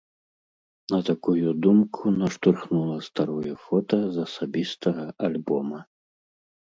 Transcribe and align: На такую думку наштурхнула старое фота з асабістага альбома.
На 0.93 0.99
такую 1.09 1.51
думку 1.65 2.13
наштурхнула 2.21 2.97
старое 3.09 3.55
фота 3.67 4.01
з 4.17 4.25
асабістага 4.27 5.05
альбома. 5.29 5.79